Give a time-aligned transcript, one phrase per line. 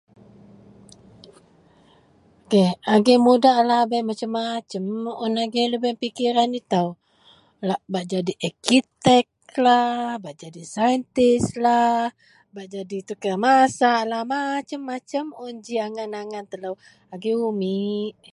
[2.93, 4.85] Agei mudak lahabei masem-masem
[5.25, 6.83] un agei dagen pikiran ito,
[7.67, 11.99] lok bak jadi akiteklah, bak jadi scientistlah,
[12.55, 16.71] bak jadi tukeang masaklah masem-masem un g angan-angan telo
[17.13, 18.13] agei umit.